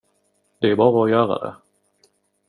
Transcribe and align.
Det 0.59 0.71
är 0.71 0.75
bara 0.75 1.03
att 1.05 1.09
göra 1.11 1.39
det. 1.45 1.55